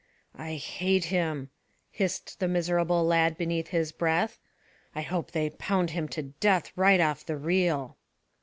"I 0.39 0.55
hate 0.55 1.03
him!" 1.13 1.51
hissed 1.91 2.39
the 2.39 2.47
miserable 2.47 3.05
lad 3.05 3.37
beneath 3.37 3.67
his 3.67 3.91
breath. 3.91 4.39
"I 4.95 5.01
hope 5.03 5.29
they 5.29 5.51
pound 5.51 5.91
him 5.91 6.07
to 6.07 6.23
death 6.23 6.71
right 6.75 6.99
off 6.99 7.23
the 7.23 7.37
reel." 7.37 7.97